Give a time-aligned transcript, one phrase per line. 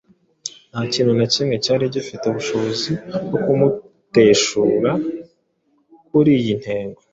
[0.69, 2.91] Nta kintu na kimwe cyari gifite ubushobozi
[3.25, 4.91] bwo kumuteshura
[6.07, 6.99] kuri iyi ntego.